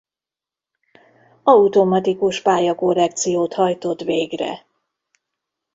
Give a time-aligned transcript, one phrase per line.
[1.43, 4.65] Automatikus pályakorrekciót hajtott végre.